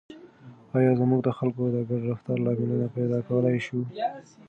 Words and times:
آیا 0.77 0.91
موږ 1.09 1.21
د 1.23 1.29
خلکو 1.37 1.63
د 1.75 1.77
ګډ 1.89 2.01
رفتار 2.11 2.37
لاملونه 2.45 2.87
پیدا 2.97 3.17
کولای 3.27 3.57
شو؟ 3.65 3.79